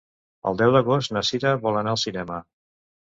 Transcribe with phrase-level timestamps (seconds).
[0.51, 2.41] El deu d'agost na Cira vol anar al cinema.